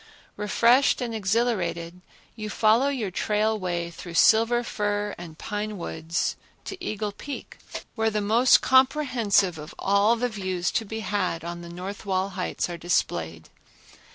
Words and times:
Refreshed 0.35 0.99
and 0.99 1.13
exhilarated, 1.13 2.01
you 2.35 2.49
follow 2.49 2.87
your 2.87 3.11
trail 3.11 3.59
way 3.59 3.91
through 3.91 4.15
silver 4.15 4.63
fir 4.63 5.13
and 5.15 5.37
pine 5.37 5.77
woods 5.77 6.37
to 6.65 6.83
Eagle 6.83 7.11
Peak, 7.11 7.59
where 7.93 8.09
the 8.09 8.19
most 8.19 8.61
comprehensive 8.61 9.59
of 9.59 9.75
all 9.77 10.15
the 10.15 10.27
views 10.27 10.71
to 10.71 10.85
be 10.85 11.01
had 11.01 11.43
on 11.43 11.61
the 11.61 11.69
north 11.69 12.03
wall 12.03 12.29
heights 12.29 12.67
are 12.67 12.77
displayed. 12.79 13.49